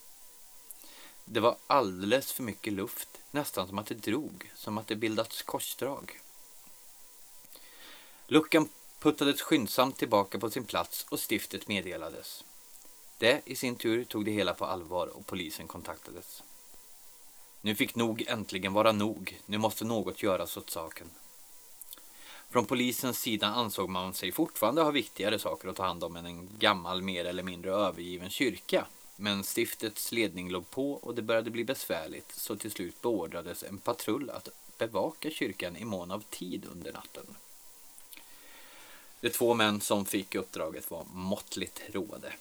Det 1.31 1.39
var 1.39 1.57
alldeles 1.67 2.31
för 2.31 2.43
mycket 2.43 2.73
luft, 2.73 3.09
nästan 3.31 3.67
som 3.67 3.79
att 3.79 3.85
det 3.85 3.95
drog, 3.95 4.51
som 4.55 4.77
att 4.77 4.87
det 4.87 4.95
bildats 4.95 5.41
korsdrag. 5.41 6.19
Luckan 8.27 8.69
puttades 8.99 9.41
skyndsamt 9.41 9.97
tillbaka 9.97 10.39
på 10.39 10.49
sin 10.49 10.63
plats 10.63 11.05
och 11.09 11.19
stiftet 11.19 11.67
meddelades. 11.67 12.43
Det 13.17 13.41
i 13.45 13.55
sin 13.55 13.75
tur 13.75 14.03
tog 14.03 14.25
det 14.25 14.31
hela 14.31 14.53
på 14.53 14.65
allvar 14.65 15.07
och 15.07 15.25
polisen 15.25 15.67
kontaktades. 15.67 16.43
Nu 17.61 17.75
fick 17.75 17.95
nog 17.95 18.23
äntligen 18.27 18.73
vara 18.73 18.91
nog. 18.91 19.41
Nu 19.45 19.57
måste 19.57 19.85
något 19.85 20.23
göras 20.23 20.57
åt 20.57 20.69
saken. 20.69 21.09
Från 22.49 22.65
polisens 22.65 23.19
sida 23.19 23.47
ansåg 23.47 23.89
man 23.89 24.13
sig 24.13 24.31
fortfarande 24.31 24.81
ha 24.81 24.91
viktigare 24.91 25.39
saker 25.39 25.67
att 25.67 25.75
ta 25.75 25.85
hand 25.85 26.03
om 26.03 26.15
än 26.15 26.25
en 26.25 26.49
gammal, 26.59 27.01
mer 27.01 27.25
eller 27.25 27.43
mindre 27.43 27.71
övergiven 27.71 28.29
kyrka. 28.29 28.85
Men 29.21 29.43
stiftets 29.43 30.11
ledning 30.11 30.49
låg 30.49 30.69
på 30.69 30.93
och 30.93 31.15
det 31.15 31.21
började 31.21 31.49
bli 31.49 31.63
besvärligt 31.63 32.31
så 32.31 32.55
till 32.55 32.71
slut 32.71 33.01
beordrades 33.01 33.63
en 33.63 33.77
patrull 33.77 34.29
att 34.29 34.49
bevaka 34.77 35.29
kyrkan 35.29 35.77
i 35.77 35.85
mån 35.85 36.11
av 36.11 36.23
tid 36.29 36.65
under 36.71 36.93
natten. 36.93 37.35
De 39.21 39.29
två 39.29 39.53
män 39.53 39.81
som 39.81 40.05
fick 40.05 40.35
uppdraget 40.35 40.91
var 40.91 41.05
måttligt 41.13 41.81
roade. 41.91 42.33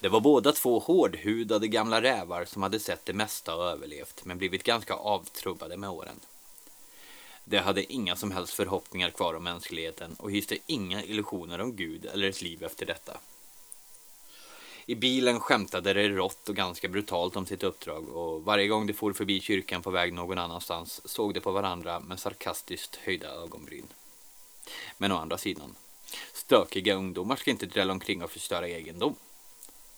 Det 0.00 0.08
var 0.08 0.20
båda 0.20 0.52
två 0.52 0.78
hårdhudade 0.78 1.68
gamla 1.68 2.02
rävar 2.02 2.44
som 2.44 2.62
hade 2.62 2.80
sett 2.80 3.06
det 3.06 3.12
mesta 3.12 3.56
och 3.56 3.64
överlevt 3.64 4.24
men 4.24 4.38
blivit 4.38 4.64
ganska 4.64 4.94
avtrubbade 4.94 5.76
med 5.76 5.90
åren. 5.90 6.20
De 7.44 7.58
hade 7.58 7.92
inga 7.92 8.16
som 8.16 8.30
helst 8.30 8.54
förhoppningar 8.54 9.10
kvar 9.10 9.34
om 9.34 9.44
mänskligheten 9.44 10.14
och 10.18 10.30
hyste 10.30 10.58
inga 10.66 11.04
illusioner 11.04 11.60
om 11.60 11.76
Gud 11.76 12.06
eller 12.06 12.28
ett 12.28 12.42
liv 12.42 12.64
efter 12.64 12.86
detta. 12.86 13.20
I 14.86 14.94
bilen 14.94 15.40
skämtade 15.40 15.92
de 15.92 16.08
rått 16.08 16.48
och 16.48 16.56
ganska 16.56 16.88
brutalt 16.88 17.36
om 17.36 17.46
sitt 17.46 17.62
uppdrag 17.62 18.08
och 18.08 18.44
varje 18.44 18.68
gång 18.68 18.86
de 18.86 18.92
for 18.92 19.12
förbi 19.12 19.40
kyrkan 19.40 19.82
på 19.82 19.90
väg 19.90 20.12
någon 20.12 20.38
annanstans 20.38 21.00
såg 21.04 21.34
de 21.34 21.40
på 21.40 21.52
varandra 21.52 22.00
med 22.00 22.20
sarkastiskt 22.20 22.96
höjda 22.96 23.28
ögonbryn. 23.28 23.86
Men 24.98 25.12
å 25.12 25.16
andra 25.16 25.38
sidan, 25.38 25.74
stökiga 26.32 26.94
ungdomar 26.94 27.36
ska 27.36 27.50
inte 27.50 27.66
drälla 27.66 27.92
omkring 27.92 28.22
och 28.22 28.30
förstöra 28.30 28.68
egendom. 28.68 29.14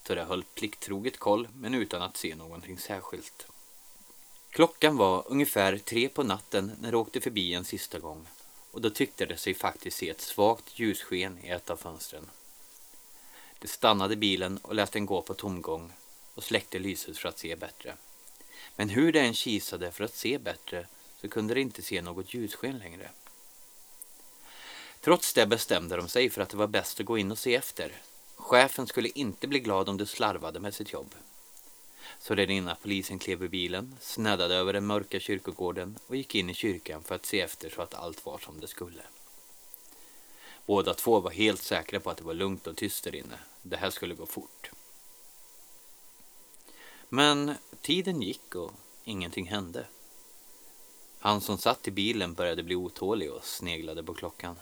Så 0.07 0.15
de 0.15 0.21
höll 0.21 0.43
plikttroget 0.43 1.19
koll 1.19 1.49
men 1.55 1.75
utan 1.75 2.03
att 2.03 2.17
se 2.17 2.35
någonting 2.35 2.79
särskilt. 2.79 3.47
Klockan 4.51 4.97
var 4.97 5.25
ungefär 5.27 5.79
tre 5.79 6.09
på 6.09 6.23
natten 6.23 6.73
när 6.81 6.93
de 6.93 6.97
åkte 6.99 7.21
förbi 7.21 7.55
en 7.55 7.65
sista 7.65 7.99
gång 7.99 8.27
och 8.71 8.81
då 8.81 8.91
tyckte 8.91 9.27
de 9.27 9.37
sig 9.37 9.55
faktiskt 9.55 9.97
se 9.97 10.09
ett 10.09 10.21
svagt 10.21 10.79
ljussken 10.79 11.39
i 11.45 11.49
ett 11.49 11.71
av 11.71 11.77
fönstren. 11.77 12.31
De 13.67 13.71
stannade 13.71 14.17
bilen 14.17 14.59
och 14.63 14.75
lät 14.75 14.93
den 14.93 15.07
gå 15.07 15.23
på 15.23 15.35
tomgång 15.35 15.93
och 16.35 16.45
släckte 16.45 16.79
lyset 16.79 17.19
för 17.19 17.29
att 17.29 17.39
se 17.39 17.57
bättre. 17.57 17.97
Men 18.77 18.89
hur 18.89 19.13
de 19.13 19.19
än 19.19 19.35
kisade 19.35 19.93
för 19.93 20.05
att 20.05 20.15
se 20.15 20.39
bättre 20.39 20.87
så 21.21 21.29
kunde 21.29 21.55
de 21.55 21.61
inte 21.61 21.83
se 21.83 22.03
något 22.03 22.35
ljussken 22.35 22.79
längre. 22.79 23.11
Trots 25.01 25.35
det 25.35 25.47
bestämde 25.47 25.97
de 25.97 26.09
sig 26.09 26.31
för 26.31 26.43
att 26.43 26.49
det 26.49 26.57
var 26.57 26.67
bäst 26.67 27.01
att 27.01 27.07
gå 27.07 27.19
in 27.19 27.31
och 27.31 27.39
se 27.39 27.55
efter. 27.55 27.93
Chefen 28.37 28.87
skulle 28.87 29.09
inte 29.09 29.47
bli 29.47 29.59
glad 29.59 29.89
om 29.89 29.97
de 29.97 30.07
slarvade 30.07 30.61
med 30.61 30.75
sitt 30.75 30.93
jobb. 30.93 31.15
Så 32.19 32.35
redan 32.35 32.57
innan 32.57 32.77
polisen 32.83 33.19
klev 33.19 33.45
ur 33.45 33.49
bilen 33.49 33.97
snäddade 34.01 34.55
över 34.55 34.73
den 34.73 34.87
mörka 34.87 35.21
kyrkogården 35.21 35.99
och 36.07 36.17
gick 36.17 36.35
in 36.35 36.51
i 36.51 36.55
kyrkan 36.55 37.03
för 37.03 37.15
att 37.15 37.27
se 37.27 37.41
efter 37.41 37.71
så 37.71 37.83
att 37.83 37.95
allt 37.95 38.27
var 38.27 38.39
som 38.39 38.61
det 38.61 38.69
skulle. 38.69 39.03
Båda 40.67 40.95
två 40.95 41.21
var 41.21 41.31
helt 41.31 41.63
säkra 41.63 42.01
på 42.01 42.11
att 42.11 42.17
det 42.17 42.25
var 42.25 42.35
lugnt 42.35 42.67
och 42.67 42.77
tyst 42.77 43.05
där 43.05 43.15
inne. 43.15 43.39
Det 43.63 43.77
här 43.77 43.91
skulle 43.91 44.15
gå 44.15 44.27
fort. 44.27 44.71
Men 47.09 47.55
tiden 47.81 48.23
gick 48.23 48.55
och 48.55 48.73
ingenting 49.05 49.47
hände. 49.47 49.87
Han 51.19 51.41
som 51.41 51.59
satt 51.59 51.89
i 51.89 51.91
bilen 51.91 52.35
började 52.35 52.63
bli 52.63 52.75
otålig 52.75 53.33
och 53.33 53.45
sneglade 53.45 54.03
på 54.03 54.15
klockan. 54.15 54.57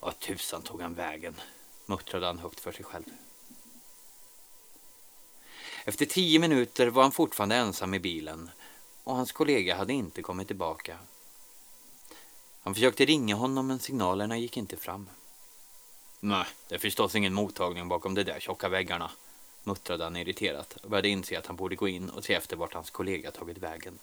Vad 0.00 0.18
tusan 0.18 0.62
tog 0.62 0.82
han 0.82 0.94
vägen? 0.94 1.40
muttrade 1.86 2.26
han 2.26 2.38
högt 2.38 2.60
för 2.60 2.72
sig 2.72 2.84
själv. 2.84 3.04
Efter 5.84 6.06
tio 6.06 6.38
minuter 6.38 6.86
var 6.86 7.02
han 7.02 7.12
fortfarande 7.12 7.56
ensam 7.56 7.94
i 7.94 8.00
bilen 8.00 8.50
och 9.04 9.16
hans 9.16 9.32
kollega 9.32 9.76
hade 9.76 9.92
inte 9.92 10.22
kommit 10.22 10.46
tillbaka. 10.46 10.98
Han 12.64 12.74
försökte 12.74 13.04
ringa 13.04 13.34
honom 13.34 13.66
men 13.66 13.78
signalerna 13.78 14.38
gick 14.38 14.56
inte 14.56 14.76
fram. 14.76 15.08
Nej, 16.20 16.46
det 16.68 16.74
är 16.74 16.78
förstås 16.78 17.14
ingen 17.14 17.34
mottagning 17.34 17.88
bakom 17.88 18.14
de 18.14 18.24
där 18.24 18.40
tjocka 18.40 18.68
väggarna, 18.68 19.10
muttrade 19.64 20.04
han 20.04 20.16
irriterat 20.16 20.76
och 20.82 20.90
började 20.90 21.08
inse 21.08 21.38
att 21.38 21.46
han 21.46 21.56
borde 21.56 21.76
gå 21.76 21.88
in 21.88 22.10
och 22.10 22.24
se 22.24 22.34
efter 22.34 22.56
vart 22.56 22.74
hans 22.74 22.90
kollega 22.90 23.30
tagit 23.30 23.58
vägen. 23.58 23.98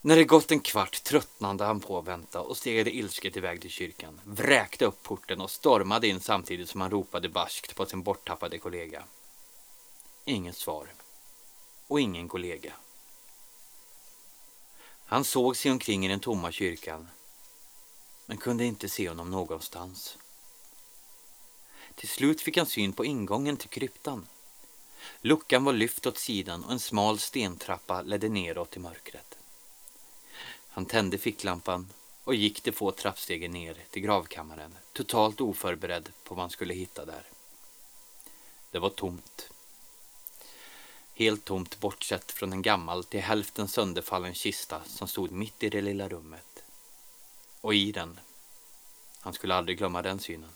När 0.00 0.16
det 0.16 0.24
gått 0.24 0.50
en 0.50 0.60
kvart 0.60 1.02
tröttnade 1.02 1.64
han 1.64 1.80
på 1.80 1.98
att 1.98 2.04
vänta 2.04 2.40
och 2.40 2.56
stegade 2.56 2.96
ilsket 2.96 3.36
iväg 3.36 3.60
till 3.60 3.70
kyrkan, 3.70 4.20
vräkte 4.24 4.84
upp 4.84 5.02
porten 5.02 5.40
och 5.40 5.50
stormade 5.50 6.08
in 6.08 6.20
samtidigt 6.20 6.68
som 6.68 6.80
han 6.80 6.90
ropade 6.90 7.28
barskt 7.28 7.74
på 7.74 7.86
sin 7.86 8.02
borttappade 8.02 8.58
kollega. 8.58 9.04
Inget 10.24 10.56
svar. 10.56 10.88
Och 11.86 12.00
ingen 12.00 12.28
kollega. 12.28 12.72
Han 15.04 15.24
såg 15.24 15.56
sig 15.56 15.70
omkring 15.70 16.04
i 16.04 16.08
den 16.08 16.20
tomma 16.20 16.52
kyrkan 16.52 17.08
men 18.26 18.36
kunde 18.36 18.64
inte 18.64 18.88
se 18.88 19.08
honom 19.08 19.30
någonstans. 19.30 20.18
Till 21.94 22.08
slut 22.08 22.40
fick 22.40 22.56
han 22.56 22.66
syn 22.66 22.92
på 22.92 23.04
ingången 23.04 23.56
till 23.56 23.68
kryptan. 23.68 24.26
Luckan 25.20 25.64
var 25.64 25.72
lyft 25.72 26.06
åt 26.06 26.18
sidan 26.18 26.64
och 26.64 26.72
en 26.72 26.80
smal 26.80 27.18
stentrappa 27.18 28.02
ledde 28.02 28.28
neråt 28.28 28.76
i 28.76 28.80
mörkret. 28.80 29.38
Han 30.68 30.86
tände 30.86 31.18
ficklampan 31.18 31.90
och 32.24 32.34
gick 32.34 32.64
de 32.64 32.72
få 32.72 32.90
trappstegen 32.90 33.50
ner 33.52 33.76
till 33.90 34.02
gravkammaren, 34.02 34.76
totalt 34.92 35.40
oförberedd 35.40 36.12
på 36.24 36.34
vad 36.34 36.42
han 36.42 36.50
skulle 36.50 36.74
hitta 36.74 37.04
där. 37.04 37.28
Det 38.70 38.78
var 38.78 38.90
tomt. 38.90 39.50
Helt 41.16 41.44
tomt 41.44 41.80
bortsett 41.80 42.32
från 42.32 42.52
en 42.52 42.62
gammal 42.62 43.04
till 43.04 43.20
hälften 43.20 43.68
sönderfallen 43.68 44.34
kista 44.34 44.82
som 44.86 45.08
stod 45.08 45.30
mitt 45.32 45.62
i 45.62 45.68
det 45.68 45.82
lilla 45.82 46.08
rummet. 46.08 46.64
Och 47.60 47.74
i 47.74 47.92
den, 47.92 48.20
han 49.20 49.32
skulle 49.32 49.54
aldrig 49.54 49.78
glömma 49.78 50.02
den 50.02 50.18
synen. 50.18 50.50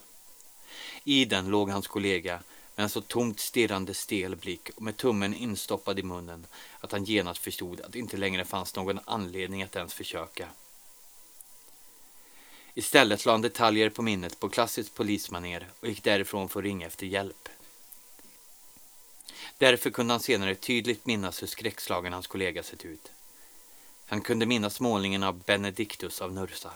I 1.04 1.24
den 1.24 1.48
låg 1.48 1.70
hans 1.70 1.86
kollega 1.86 2.42
med 2.76 2.84
en 2.84 2.90
så 2.90 3.00
tomt 3.00 3.40
stirrande 3.40 3.94
stel 3.94 4.36
blick 4.36 4.70
och 4.76 4.82
med 4.82 4.96
tummen 4.96 5.34
instoppad 5.34 5.98
i 5.98 6.02
munnen 6.02 6.46
att 6.80 6.92
han 6.92 7.04
genast 7.04 7.40
förstod 7.42 7.80
att 7.80 7.92
det 7.92 7.98
inte 7.98 8.16
längre 8.16 8.44
fanns 8.44 8.76
någon 8.76 9.00
anledning 9.04 9.62
att 9.62 9.76
ens 9.76 9.94
försöka. 9.94 10.48
Istället 12.74 13.24
la 13.24 13.32
han 13.32 13.42
detaljer 13.42 13.90
på 13.90 14.02
minnet 14.02 14.40
på 14.40 14.48
klassiskt 14.48 14.94
polismaner 14.94 15.68
och 15.80 15.88
gick 15.88 16.04
därifrån 16.04 16.48
för 16.48 16.60
att 16.60 16.64
ringa 16.64 16.86
efter 16.86 17.06
hjälp. 17.06 17.48
Därför 19.58 19.90
kunde 19.90 20.14
han 20.14 20.20
senare 20.20 20.54
tydligt 20.54 21.06
minnas 21.06 21.42
hur 21.42 21.46
skräckslagen 21.46 22.12
hans 22.12 22.26
kollega 22.26 22.62
sett 22.62 22.84
ut. 22.84 23.12
Han 24.06 24.20
kunde 24.20 24.46
minnas 24.46 24.80
målningen 24.80 25.22
av 25.22 25.42
Benedictus 25.42 26.22
av 26.22 26.32
Nursa, 26.32 26.72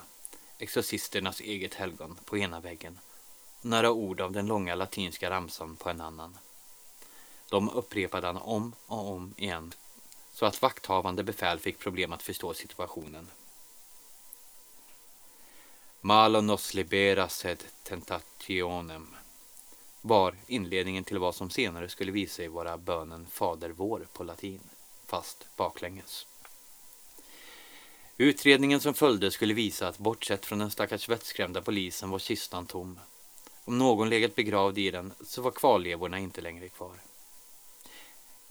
exorcisternas 0.59 1.41
eget 1.41 1.75
helgon, 1.75 2.19
på 2.25 2.39
ena 2.39 2.61
väggen 2.61 2.99
och 3.61 3.65
några 3.65 3.91
ord 3.91 4.21
av 4.21 4.33
den 4.33 4.47
långa 4.47 4.75
latinska 4.75 5.31
ramsan 5.31 5.77
på 5.77 5.91
en 5.91 6.01
annan. 6.01 6.39
De 7.49 7.71
upprepade 7.71 8.27
han 8.27 8.37
om 8.37 8.73
och 8.87 9.11
om 9.13 9.35
igen 9.37 9.73
så 10.33 10.47
att 10.47 10.63
vakthavande 10.63 11.23
befäl 11.23 11.59
fick 11.59 11.79
problem 11.79 12.13
att 12.13 12.23
förstå 12.23 12.55
situationen. 12.55 13.31
Malo 16.01 16.41
nos 16.41 16.75
libera 16.75 17.29
sed 17.29 17.65
tentationem 17.83 19.15
var 20.03 20.35
inledningen 20.47 21.05
till 21.05 21.19
vad 21.19 21.35
som 21.35 21.51
senare 21.51 21.89
skulle 21.89 22.13
visa 22.13 22.35
sig 22.35 22.49
vara 22.49 22.79
bönen 22.79 23.27
Fader 23.31 23.71
vår 23.71 24.07
på 24.13 24.25
latin, 24.25 24.61
fast 25.07 25.47
baklänges. 25.57 26.27
Utredningen 28.17 28.81
som 28.81 28.95
följde 28.95 29.31
skulle 29.31 29.55
visa 29.55 29.89
att 29.89 29.99
bortsett 29.99 30.47
från 30.47 30.59
den 30.59 30.71
stackars 30.71 31.09
vettskrämda 31.09 31.63
polisen 31.63 32.11
var 32.11 32.19
kistan 32.19 32.67
tom. 32.67 33.01
Om 33.65 33.79
någon 33.79 34.09
legat 34.09 34.35
begravd 34.35 34.79
i 34.79 34.91
den 34.91 35.13
så 35.25 35.43
var 35.43 35.51
kvarlevorna 35.51 36.19
inte 36.19 36.41
längre 36.41 36.69
kvar. 36.69 37.01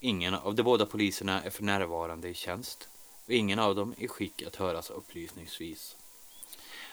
Ingen 0.00 0.34
av 0.34 0.54
de 0.54 0.62
båda 0.62 0.86
poliserna 0.86 1.42
är 1.42 1.50
för 1.50 1.62
närvarande 1.62 2.28
i 2.28 2.34
tjänst 2.34 2.88
och 3.26 3.32
ingen 3.32 3.58
av 3.58 3.74
dem 3.74 3.94
är 3.98 4.04
i 4.04 4.08
skick 4.08 4.42
att 4.42 4.56
höras 4.56 4.90
upplysningsvis. 4.90 5.96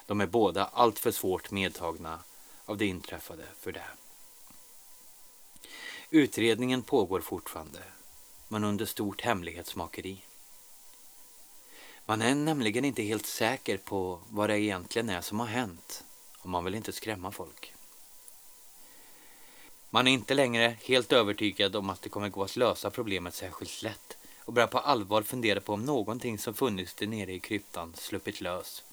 De 0.05 0.21
är 0.21 0.27
båda 0.27 0.65
alltför 0.65 1.11
svårt 1.11 1.51
medtagna 1.51 2.19
av 2.65 2.77
det 2.77 2.85
inträffade 2.85 3.45
för 3.59 3.71
det. 3.71 3.85
Utredningen 6.11 6.81
pågår 6.81 7.21
fortfarande, 7.21 7.83
men 8.47 8.63
under 8.63 8.85
stort 8.85 9.21
hemlighetsmakeri. 9.21 10.25
Man 12.05 12.21
är 12.21 12.35
nämligen 12.35 12.85
inte 12.85 13.03
helt 13.03 13.25
säker 13.25 13.77
på 13.77 14.19
vad 14.29 14.49
det 14.49 14.59
egentligen 14.59 15.09
är 15.09 15.21
som 15.21 15.39
har 15.39 15.47
hänt 15.47 16.03
och 16.39 16.49
man 16.49 16.63
vill 16.63 16.75
inte 16.75 16.91
skrämma 16.91 17.31
folk. 17.31 17.73
Man 19.89 20.07
är 20.07 20.11
inte 20.11 20.33
längre 20.33 20.77
helt 20.83 21.11
övertygad 21.11 21.75
om 21.75 21.89
att 21.89 22.01
det 22.01 22.09
kommer 22.09 22.29
gå 22.29 22.43
att 22.43 22.55
lösa 22.55 22.89
problemet 22.89 23.35
särskilt 23.35 23.81
lätt 23.81 24.17
och 24.45 24.53
börjar 24.53 24.67
på 24.67 24.79
allvar 24.79 25.21
fundera 25.21 25.61
på 25.61 25.73
om 25.73 25.85
någonting 25.85 26.39
som 26.39 26.53
funnits 26.53 26.93
där 26.93 27.07
nere 27.07 27.33
i 27.33 27.39
kryptan 27.39 27.93
sluppit 27.97 28.41
lös. 28.41 28.83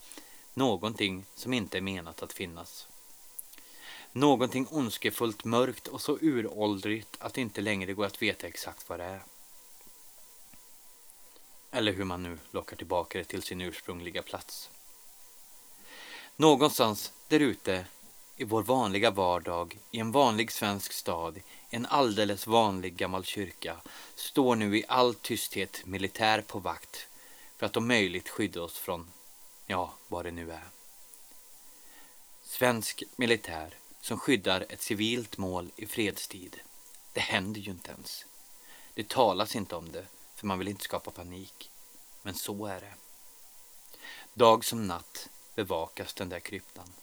Någonting 0.53 1.25
som 1.35 1.53
inte 1.53 1.77
är 1.77 1.81
menat 1.81 2.23
att 2.23 2.33
finnas. 2.33 2.87
Någonting 4.17 4.67
ondskefullt 4.71 5.43
mörkt 5.43 5.87
och 5.87 6.01
så 6.01 6.17
uråldrigt 6.21 7.17
att 7.19 7.33
det 7.33 7.41
inte 7.41 7.61
längre 7.61 7.93
går 7.93 8.05
att 8.05 8.21
veta 8.21 8.47
exakt 8.47 8.89
vad 8.89 8.99
det 8.99 9.05
är. 9.05 9.23
Eller 11.71 11.93
hur 11.93 12.03
man 12.03 12.23
nu 12.23 12.37
lockar 12.51 12.75
tillbaka 12.75 13.17
det 13.17 13.23
till 13.23 13.41
sin 13.41 13.61
ursprungliga 13.61 14.21
plats. 14.21 14.69
Någonstans 16.35 17.13
där 17.27 17.39
ute 17.39 17.85
i 18.37 18.43
vår 18.43 18.63
vanliga 18.63 19.11
vardag, 19.11 19.79
i 19.91 19.99
en 19.99 20.11
vanlig 20.11 20.51
svensk 20.51 20.93
stad, 20.93 21.39
en 21.69 21.85
alldeles 21.85 22.47
vanlig 22.47 22.95
gammal 22.95 23.23
kyrka, 23.23 23.77
står 24.15 24.55
nu 24.55 24.77
i 24.77 24.85
all 24.87 25.13
tysthet 25.13 25.85
militär 25.85 26.41
på 26.41 26.59
vakt 26.59 27.07
för 27.57 27.65
att 27.65 27.77
om 27.77 27.87
möjligt 27.87 28.29
skydda 28.29 28.61
oss 28.61 28.77
från, 28.77 29.11
ja, 29.67 29.93
vad 30.07 30.25
det 30.25 30.31
nu 30.31 30.51
är. 30.51 30.67
Svensk 32.43 33.03
militär 33.15 33.77
som 34.07 34.19
skyddar 34.19 34.65
ett 34.69 34.81
civilt 34.81 35.37
mål 35.37 35.71
i 35.75 35.85
fredstid. 35.85 36.59
Det 37.13 37.19
händer 37.19 37.61
ju 37.61 37.71
inte 37.71 37.91
ens. 37.91 38.25
Det 38.93 39.09
talas 39.09 39.55
inte 39.55 39.75
om 39.75 39.91
det, 39.91 40.05
för 40.35 40.47
man 40.47 40.59
vill 40.59 40.67
inte 40.67 40.83
skapa 40.83 41.11
panik. 41.11 41.71
Men 42.21 42.33
så 42.33 42.65
är 42.65 42.79
det. 42.79 42.93
Dag 44.33 44.65
som 44.65 44.87
natt 44.87 45.29
bevakas 45.55 46.13
den 46.13 46.29
där 46.29 46.39
kryptan. 46.39 46.93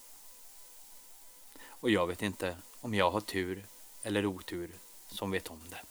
Och 1.66 1.90
jag 1.90 2.06
vet 2.06 2.23
inte 2.23 2.56
om 2.81 2.94
jag 2.94 3.11
har 3.11 3.20
tur 3.20 3.66
eller 4.02 4.26
otur 4.26 4.79
som 5.09 5.31
vet 5.31 5.50
om 5.50 5.61
det. 5.70 5.83